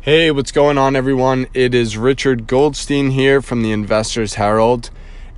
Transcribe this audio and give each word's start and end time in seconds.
Hey, 0.00 0.30
what's 0.30 0.52
going 0.52 0.78
on, 0.78 0.94
everyone? 0.94 1.48
It 1.54 1.74
is 1.74 1.98
Richard 1.98 2.46
Goldstein 2.46 3.10
here 3.10 3.42
from 3.42 3.62
the 3.62 3.72
Investors 3.72 4.34
Herald. 4.34 4.90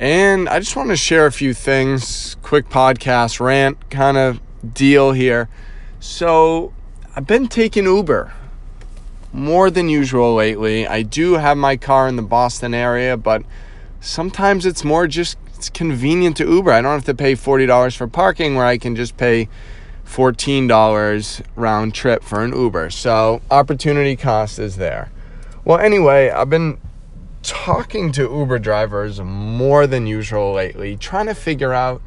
And 0.00 0.48
I 0.48 0.58
just 0.58 0.74
want 0.74 0.88
to 0.88 0.96
share 0.96 1.26
a 1.26 1.32
few 1.32 1.54
things, 1.54 2.36
quick 2.42 2.68
podcast 2.68 3.38
rant 3.38 3.88
kind 3.88 4.16
of 4.16 4.40
deal 4.74 5.12
here. 5.12 5.48
So, 6.00 6.72
I've 7.14 7.26
been 7.26 7.46
taking 7.46 7.84
Uber 7.84 8.34
more 9.32 9.70
than 9.70 9.88
usual 9.88 10.34
lately. 10.34 10.88
I 10.88 11.02
do 11.02 11.34
have 11.34 11.56
my 11.56 11.76
car 11.76 12.08
in 12.08 12.16
the 12.16 12.22
Boston 12.22 12.74
area, 12.74 13.16
but 13.16 13.44
sometimes 14.00 14.66
it's 14.66 14.82
more 14.82 15.06
just 15.06 15.38
it's 15.54 15.70
convenient 15.70 16.36
to 16.38 16.44
Uber. 16.44 16.72
I 16.72 16.82
don't 16.82 16.94
have 16.94 17.04
to 17.04 17.14
pay 17.14 17.34
$40 17.34 17.96
for 17.96 18.08
parking 18.08 18.56
where 18.56 18.66
I 18.66 18.76
can 18.76 18.96
just 18.96 19.16
pay 19.16 19.48
$14 20.08 21.42
round 21.54 21.94
trip 21.94 22.24
for 22.24 22.42
an 22.42 22.52
Uber. 22.52 22.90
So, 22.90 23.40
opportunity 23.50 24.16
cost 24.16 24.58
is 24.58 24.76
there. 24.76 25.10
Well, 25.64 25.78
anyway, 25.78 26.30
I've 26.30 26.50
been 26.50 26.78
talking 27.42 28.10
to 28.12 28.22
Uber 28.22 28.58
drivers 28.58 29.20
more 29.20 29.86
than 29.86 30.06
usual 30.06 30.54
lately, 30.54 30.96
trying 30.96 31.26
to 31.26 31.34
figure 31.34 31.72
out 31.72 32.00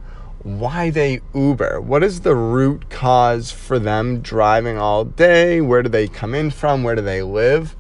why 0.44 0.90
they 0.90 1.22
Uber. 1.36 1.80
What 1.82 2.04
is 2.04 2.22
the 2.22 2.36
root 2.36 2.90
cause 2.90 3.52
for 3.52 3.78
them 3.78 4.22
driving 4.22 4.78
all 4.78 5.06
day? 5.06 5.62
Where 5.62 5.84
do 5.84 5.90
they 5.90 6.08
come 6.08 6.34
in 6.34 6.50
from? 6.50 6.84
Where 6.84 6.96
do 6.96 7.02
they 7.02 7.22
live? 7.22 7.76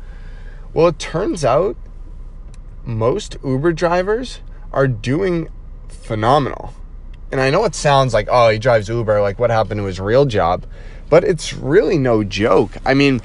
Well, 0.73 0.87
it 0.87 0.99
turns 0.99 1.43
out 1.43 1.75
most 2.83 3.37
Uber 3.43 3.73
drivers 3.73 4.39
are 4.71 4.87
doing 4.87 5.49
phenomenal. 5.87 6.73
And 7.31 7.39
I 7.39 7.49
know 7.49 7.63
it 7.65 7.75
sounds 7.75 8.13
like, 8.13 8.27
oh, 8.29 8.49
he 8.49 8.59
drives 8.59 8.89
Uber, 8.89 9.21
like 9.21 9.39
what 9.39 9.49
happened 9.49 9.79
to 9.79 9.85
his 9.85 9.99
real 9.99 10.25
job? 10.25 10.65
But 11.09 11.23
it's 11.23 11.53
really 11.53 11.97
no 11.97 12.23
joke. 12.23 12.71
I 12.85 12.93
mean, 12.93 13.21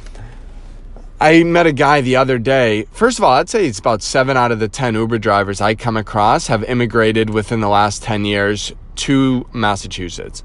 I 1.21 1.43
met 1.45 1.67
a 1.67 1.73
guy 1.73 2.03
the 2.03 2.17
other 2.17 2.39
day. 2.39 2.87
First 2.93 3.19
of 3.19 3.25
all, 3.25 3.33
I'd 3.33 3.49
say 3.49 3.67
it's 3.67 3.79
about 3.79 4.03
seven 4.03 4.37
out 4.37 4.53
of 4.53 4.61
the 4.61 4.69
10 4.69 4.95
Uber 4.95 5.19
drivers 5.19 5.61
I 5.61 5.75
come 5.75 5.97
across 5.97 6.47
have 6.49 6.63
immigrated 6.65 7.31
within 7.31 7.61
the 7.61 7.69
last 7.69 8.03
10 8.03 8.25
years 8.25 8.73
to 8.97 9.47
Massachusetts, 9.53 10.45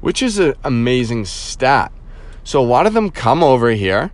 which 0.00 0.22
is 0.22 0.38
an 0.38 0.54
amazing 0.62 1.24
stat. 1.24 1.90
So 2.44 2.60
a 2.60 2.64
lot 2.64 2.86
of 2.86 2.92
them 2.92 3.10
come 3.10 3.42
over 3.42 3.70
here. 3.70 4.12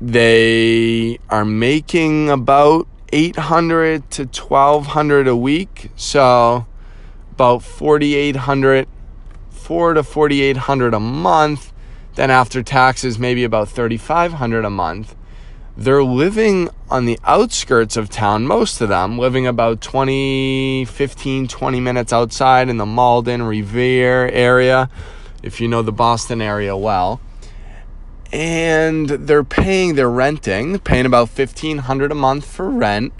They 0.00 1.18
are 1.28 1.44
making 1.44 2.30
about 2.30 2.86
800 3.12 4.10
to 4.12 4.22
1200 4.24 5.26
a 5.28 5.36
week. 5.36 5.90
So 5.96 6.66
about 7.40 7.62
4800 7.62 8.86
4 9.48 9.94
to 9.94 10.02
4800 10.02 10.92
a 10.92 11.00
month. 11.00 11.72
Then 12.14 12.30
after 12.30 12.62
taxes 12.62 13.18
maybe 13.18 13.44
about 13.44 13.70
3500 13.70 14.62
a 14.62 14.68
month. 14.68 15.16
They're 15.74 16.04
living 16.04 16.68
on 16.90 17.06
the 17.06 17.18
outskirts 17.24 17.96
of 17.96 18.10
town, 18.10 18.46
most 18.46 18.82
of 18.82 18.90
them, 18.90 19.18
living 19.18 19.46
about 19.46 19.80
20, 19.80 20.84
15, 20.84 21.48
20 21.48 21.80
minutes 21.80 22.12
outside 22.12 22.68
in 22.68 22.76
the 22.76 22.84
Malden, 22.84 23.42
Revere 23.42 24.28
area, 24.28 24.90
if 25.42 25.62
you 25.62 25.68
know 25.68 25.80
the 25.80 25.92
Boston 25.92 26.42
area 26.42 26.76
well. 26.76 27.22
And 28.34 29.08
they're 29.08 29.44
paying, 29.44 29.94
they're 29.94 30.10
renting, 30.10 30.78
paying 30.80 31.06
about 31.06 31.30
1500 31.30 32.12
a 32.12 32.14
month 32.14 32.44
for 32.44 32.68
rent. 32.68 33.14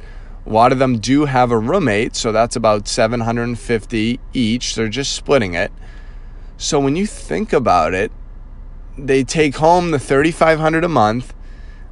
A 0.50 0.52
lot 0.52 0.72
of 0.72 0.80
them 0.80 0.98
do 0.98 1.26
have 1.26 1.52
a 1.52 1.58
roommate, 1.58 2.16
so 2.16 2.32
that's 2.32 2.56
about 2.56 2.88
750 2.88 4.18
each. 4.32 4.74
They're 4.74 4.88
just 4.88 5.12
splitting 5.12 5.54
it. 5.54 5.70
So 6.56 6.80
when 6.80 6.96
you 6.96 7.06
think 7.06 7.52
about 7.52 7.94
it, 7.94 8.10
they 8.98 9.22
take 9.22 9.58
home 9.58 9.92
the 9.92 9.98
3500 10.00 10.82
a 10.82 10.88
month 10.88 11.34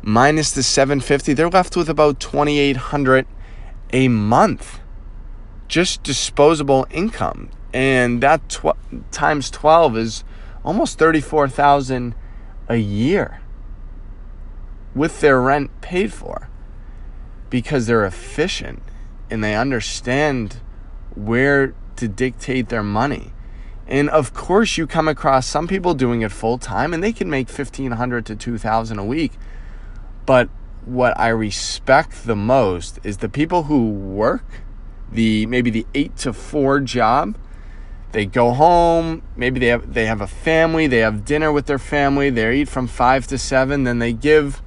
minus 0.03 0.51
the 0.51 0.65
750 0.65 1.35
they're 1.35 1.49
left 1.49 1.77
with 1.77 1.89
about 1.89 2.19
2800 2.19 3.27
a 3.93 4.09
month 4.09 4.81
just 5.67 6.03
disposable 6.03 6.87
income 6.91 7.51
and 7.73 8.21
that 8.23 8.49
tw- 8.49 8.77
times 9.11 9.51
12 9.51 9.97
is 9.97 10.25
almost 10.65 10.99
34,000 10.99 12.15
a 12.69 12.77
year 12.77 13.41
with 14.95 15.21
their 15.21 15.41
rent 15.41 15.81
paid 15.81 16.13
for 16.13 16.49
because 17.51 17.87
they're 17.87 18.05
efficient 18.05 18.83
and 19.31 19.43
they 19.43 19.55
understand 19.55 20.61
where 21.15 21.75
to 21.97 22.09
dictate 22.09 22.69
their 22.69 22.83
money. 22.83 23.33
And 23.87 24.11
of 24.11 24.35
course, 24.35 24.77
you 24.77 24.87
come 24.87 25.09
across 25.09 25.47
some 25.47 25.67
people 25.67 25.95
doing 25.95 26.23
it 26.23 26.31
full 26.31 26.59
time 26.59 26.93
and 26.93 27.03
they 27.03 27.13
can 27.13 27.31
make 27.31 27.49
1500 27.49 28.27
to 28.27 28.37
2000 28.37 28.99
a 28.99 29.05
week 29.05 29.33
but 30.29 30.51
what 30.85 31.19
I 31.19 31.29
respect 31.29 32.27
the 32.27 32.37
most 32.37 32.99
is 33.03 33.17
the 33.17 33.31
people 33.31 33.63
who 33.63 33.89
work 33.91 34.45
the 35.11 35.47
maybe 35.47 35.71
the 35.71 35.87
8 35.95 36.19
to 36.19 36.35
4 36.35 36.81
job. 36.81 37.35
They 38.13 38.27
go 38.27 38.53
home, 38.53 39.23
maybe 39.37 39.59
they 39.59 39.69
have 39.69 39.95
they 39.95 40.05
have 40.05 40.21
a 40.21 40.27
family, 40.27 40.87
they 40.87 40.99
have 40.99 41.25
dinner 41.25 41.51
with 41.51 41.65
their 41.65 41.79
family, 41.79 42.29
they 42.29 42.61
eat 42.61 42.69
from 42.69 42.89
5 42.89 43.27
to 43.29 43.39
7, 43.39 43.85
then 43.85 44.01
they 44.01 44.13
give 44.13 44.61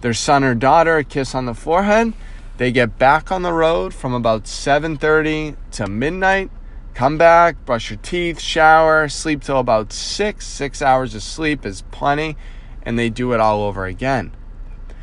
their 0.00 0.14
son 0.14 0.44
or 0.44 0.54
daughter 0.54 0.98
a 0.98 1.04
kiss 1.04 1.34
on 1.34 1.46
the 1.46 1.54
forehead. 1.54 2.12
They 2.56 2.72
get 2.72 2.98
back 2.98 3.30
on 3.30 3.42
the 3.42 3.52
road 3.52 3.94
from 3.94 4.14
about 4.14 4.46
7:30 4.46 5.56
to 5.72 5.86
midnight, 5.86 6.50
come 6.94 7.16
back, 7.16 7.64
brush 7.64 7.90
your 7.90 7.98
teeth, 8.02 8.40
shower, 8.40 9.08
sleep 9.08 9.42
till 9.42 9.58
about 9.58 9.92
6. 9.92 10.46
6 10.46 10.82
hours 10.82 11.14
of 11.14 11.22
sleep 11.22 11.64
is 11.64 11.82
plenty, 11.90 12.36
and 12.82 12.98
they 12.98 13.10
do 13.10 13.32
it 13.32 13.40
all 13.40 13.62
over 13.62 13.86
again. 13.86 14.32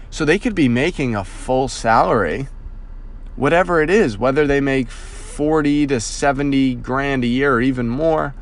So 0.09 0.25
they 0.25 0.39
could 0.39 0.55
be 0.55 0.67
making 0.67 1.16
a 1.16 1.23
full 1.23 1.67
salary, 1.67 2.47
whatever 3.35 3.81
it 3.81 3.89
is, 3.89 4.17
whether 4.17 4.45
they 4.45 4.61
make 4.61 4.89
40 4.89 5.88
to 5.88 6.00
70 6.00 6.75
grand 6.75 7.23
a 7.23 7.28
year 7.28 7.55
or 7.55 7.61
even 7.61 7.89
more. 7.89 8.34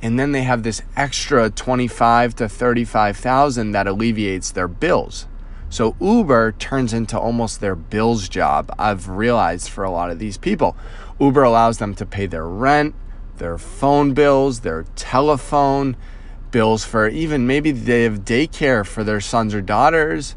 And 0.00 0.18
then 0.18 0.32
they 0.32 0.42
have 0.42 0.62
this 0.62 0.82
extra 0.96 1.48
25 1.48 2.34
to 2.36 2.48
35,000 2.48 3.72
that 3.72 3.86
alleviates 3.86 4.50
their 4.50 4.68
bills. 4.68 5.26
So 5.72 5.96
Uber 6.02 6.52
turns 6.52 6.92
into 6.92 7.18
almost 7.18 7.62
their 7.62 7.74
bills 7.74 8.28
job. 8.28 8.70
I've 8.78 9.08
realized 9.08 9.70
for 9.70 9.84
a 9.84 9.90
lot 9.90 10.10
of 10.10 10.18
these 10.18 10.36
people, 10.36 10.76
Uber 11.18 11.42
allows 11.42 11.78
them 11.78 11.94
to 11.94 12.04
pay 12.04 12.26
their 12.26 12.46
rent, 12.46 12.94
their 13.38 13.56
phone 13.56 14.12
bills, 14.12 14.60
their 14.60 14.84
telephone 14.96 15.96
bills 16.50 16.84
for 16.84 17.08
even 17.08 17.46
maybe 17.46 17.70
they 17.70 18.02
have 18.02 18.18
daycare 18.18 18.86
for 18.86 19.02
their 19.02 19.18
sons 19.18 19.54
or 19.54 19.62
daughters 19.62 20.34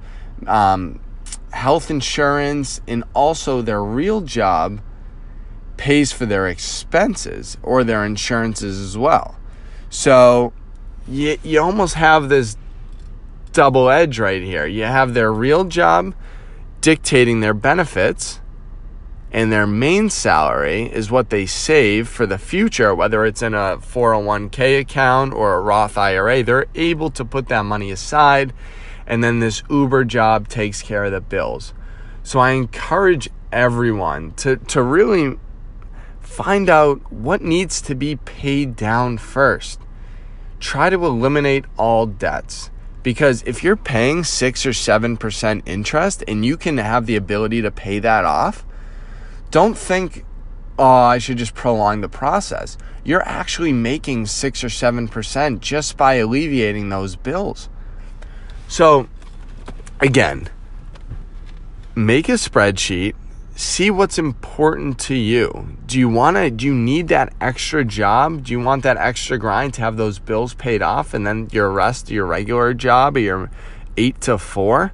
um, 0.48 1.02
health 1.52 1.92
insurance, 1.92 2.80
and 2.88 3.04
also 3.14 3.62
their 3.62 3.84
real 3.84 4.22
job 4.22 4.80
pays 5.76 6.14
for 6.14 6.26
their 6.26 6.48
expenses 6.48 7.58
or 7.62 7.84
their 7.84 8.06
insurances 8.06 8.80
as 8.80 8.98
well. 8.98 9.38
So 9.90 10.54
you, 11.10 11.38
you 11.44 11.62
almost 11.62 11.96
have 11.96 12.30
this 12.30 12.56
double 13.56 13.90
edge 13.90 14.20
right 14.20 14.44
here. 14.44 14.66
You 14.66 14.84
have 14.84 15.14
their 15.14 15.34
real 15.34 15.64
job 15.64 16.14
dictating 16.82 17.40
their 17.40 17.54
benefits, 17.54 18.40
and 19.32 19.52
their 19.52 19.66
main 19.66 20.10
salary 20.10 20.84
is 20.84 21.10
what 21.10 21.30
they 21.30 21.46
save 21.46 22.08
for 22.08 22.26
the 22.26 22.38
future, 22.38 22.94
whether 22.94 23.26
it's 23.26 23.42
in 23.42 23.54
a 23.54 23.78
401k 23.78 24.80
account 24.80 25.34
or 25.34 25.56
a 25.56 25.62
Roth 25.62 25.98
IRA. 25.98 26.44
They're 26.44 26.68
able 26.76 27.10
to 27.12 27.26
put 27.26 27.48
that 27.48 27.64
money 27.64 27.92
aside 27.92 28.54
and 29.08 29.24
then 29.24 29.40
this 29.40 29.64
Uber 29.70 30.06
job 30.06 30.48
takes 30.48 30.82
care 30.82 31.06
of 31.06 31.12
the 31.12 31.22
bills. 31.22 31.74
So 32.24 32.40
I 32.40 32.52
encourage 32.52 33.30
everyone 33.52 34.34
to, 34.34 34.58
to 34.58 34.82
really 34.82 35.38
find 36.20 36.70
out 36.70 37.12
what 37.12 37.42
needs 37.42 37.82
to 37.82 37.96
be 37.96 38.16
paid 38.16 38.76
down 38.76 39.18
first. 39.18 39.80
Try 40.60 40.90
to 40.90 41.06
eliminate 41.06 41.66
all 41.78 42.06
debts. 42.06 42.72
Because 43.06 43.44
if 43.44 43.64
you're 43.64 43.76
paying 43.76 44.24
six 44.24 44.66
or 44.66 44.74
seven 44.74 45.16
percent 45.16 45.62
interest 45.68 46.24
and 46.28 46.44
you 46.44 46.58
can 46.58 46.80
have 46.80 47.06
the 47.06 47.16
ability 47.16 47.62
to 47.62 47.70
pay 47.70 48.00
that 48.00 48.26
off, 48.26 48.66
don't 49.52 49.78
think, 49.78 50.26
oh, 50.80 50.84
I 50.84 51.20
should 51.20 51.38
just 51.38 51.54
prolong 51.54 52.02
the 52.02 52.10
process. 52.10 52.80
You're 53.04 53.22
actually 53.22 53.74
making 53.74 54.26
six 54.26 54.64
or 54.64 54.70
seven 54.70 55.08
percent 55.08 55.62
just 55.62 55.98
by 55.98 56.16
alleviating 56.16 56.90
those 56.90 57.16
bills. 57.16 57.70
So, 58.68 59.08
again, 60.00 60.50
make 61.94 62.28
a 62.28 62.40
spreadsheet, 62.40 63.14
see 63.56 63.90
what's 63.90 64.18
important 64.20 65.00
to 65.00 65.16
you. 65.16 65.78
Do 65.86 65.98
you 65.98 66.10
want 66.10 66.36
to 66.38 66.52
do 66.52 66.66
you 66.66 66.76
need 66.76 67.08
that 67.08 67.34
extra 67.40 67.86
job? 67.86 68.44
Do 68.44 68.52
you 68.52 68.60
want 68.60 68.84
that 68.84 68.98
extra 68.98 69.38
grind 69.38 69.74
to 69.76 69.82
have 69.82 69.96
those 69.98 70.20
bills 70.20 70.54
paid 70.54 70.82
off 70.82 71.14
and 71.14 71.26
then 71.26 71.48
your 71.52 71.72
rest 71.72 72.12
your 72.12 72.26
regular 72.26 72.74
job 72.74 73.16
or 73.16 73.20
your 73.20 73.52
8 73.98 74.20
to 74.22 74.38
4 74.38 74.92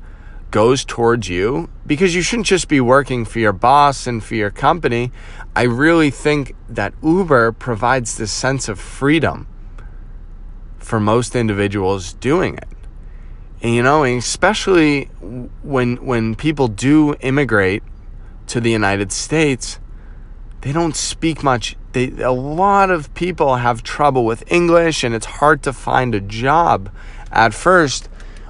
goes 0.52 0.86
towards 0.86 1.28
you 1.30 1.70
because 1.88 2.14
you 2.14 2.22
shouldn't 2.22 2.46
just 2.46 2.68
be 2.68 2.80
working 2.82 3.26
for 3.26 3.40
your 3.40 3.54
boss 3.54 4.06
and 4.06 4.24
for 4.24 4.36
your 4.36 4.52
company. 4.52 5.12
I 5.56 5.64
really 5.64 6.12
think 6.12 6.56
that 6.70 6.94
Uber 7.02 7.54
provides 7.54 8.18
this 8.18 8.32
sense 8.32 8.70
of 8.70 8.80
freedom 8.80 9.48
for 10.78 11.00
most 11.00 11.36
individuals 11.36 12.14
doing 12.14 12.58
it 12.58 12.68
And, 13.62 13.74
you 13.74 13.84
know, 13.84 14.04
especially 14.04 15.06
when 15.64 15.98
when 16.06 16.36
people 16.36 16.68
do 16.68 17.16
immigrate 17.22 17.84
to 18.52 18.60
the 18.60 18.72
United 18.72 19.12
States, 19.12 19.80
they 20.62 20.72
don't 20.72 20.96
speak 20.96 21.42
much. 21.44 21.76
They, 21.94 22.10
a 22.22 22.32
lot 22.32 22.92
of 22.92 23.14
people 23.14 23.56
have 23.56 23.82
trouble 23.82 24.26
with 24.26 24.50
English, 24.52 25.04
and 25.04 25.16
it's 25.16 25.26
hard 25.26 25.64
to 25.64 25.74
find 25.74 26.14
a 26.14 26.20
job 26.20 26.92
at 27.32 27.54
first, 27.54 28.10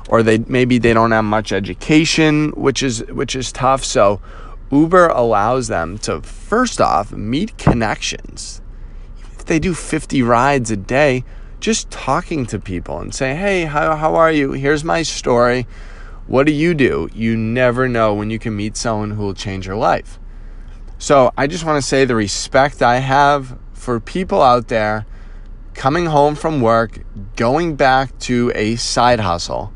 or 0.09 0.24
they 0.24 0.39
maybe 0.39 0.80
they 0.80 0.94
don't 0.94 1.12
have 1.12 1.25
much 1.25 1.51
education, 1.51 2.50
which 2.51 2.81
is 2.81 3.03
which 3.06 3.36
is 3.36 3.51
tough. 3.51 3.83
So 3.83 4.21
Uber 4.71 5.07
allows 5.07 5.68
them 5.68 5.98
to 6.00 6.21
first 6.21 6.81
off 6.81 7.12
meet 7.12 7.57
connections. 7.57 8.62
If 9.38 9.45
they 9.45 9.59
do 9.59 9.74
50 9.74 10.24
rides 10.24 10.71
a 10.71 10.77
day, 10.77 11.24
just 11.59 11.92
talking 11.92 12.45
to 12.47 12.59
people 12.59 13.00
and 13.00 13.13
say, 13.13 13.36
hey, 13.36 13.65
how, 13.65 13.95
how 13.95 14.15
are 14.15 14.31
you? 14.31 14.54
Here's 14.54 14.83
my 14.83 15.04
story. 15.04 15.68
What 16.31 16.48
do 16.48 16.54
you 16.54 16.74
do? 16.74 17.10
You 17.13 17.36
never 17.36 17.89
know 17.89 18.13
when 18.13 18.30
you 18.30 18.39
can 18.39 18.56
meet 18.56 18.78
someone 18.78 19.12
who 19.12 19.22
will 19.22 19.33
change 19.33 19.68
your 19.68 19.75
life. 19.75 20.18
So 20.98 21.33
I 21.38 21.45
just 21.45 21.66
want 21.66 21.75
to 21.75 21.86
say 21.86 22.06
the 22.06 22.16
respect 22.16 22.81
I 22.81 23.00
have 23.00 23.57
for 23.74 24.00
people 24.00 24.42
out 24.42 24.69
there 24.69 25.06
coming 25.74 26.06
home 26.06 26.36
from 26.36 26.62
work, 26.62 27.00
going 27.36 27.75
back 27.75 28.18
to 28.19 28.50
a 28.56 28.78
side 28.78 29.19
hustle. 29.19 29.74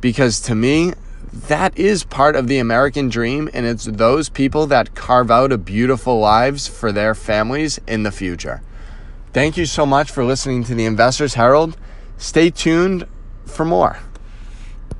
Because 0.00 0.40
to 0.40 0.54
me, 0.54 0.94
that 1.30 1.78
is 1.78 2.02
part 2.02 2.34
of 2.34 2.48
the 2.48 2.58
American 2.58 3.10
dream, 3.10 3.50
and 3.52 3.66
it's 3.66 3.84
those 3.84 4.30
people 4.30 4.66
that 4.68 4.94
carve 4.94 5.30
out 5.30 5.52
a 5.52 5.58
beautiful 5.58 6.18
lives 6.18 6.66
for 6.66 6.92
their 6.92 7.14
families 7.14 7.78
in 7.86 8.04
the 8.04 8.10
future. 8.10 8.62
Thank 9.34 9.58
you 9.58 9.66
so 9.66 9.84
much 9.84 10.10
for 10.10 10.24
listening 10.24 10.64
to 10.64 10.74
the 10.74 10.86
Investors 10.86 11.34
Herald. 11.34 11.76
Stay 12.16 12.48
tuned 12.48 13.06
for 13.44 13.66
more. 13.66 13.98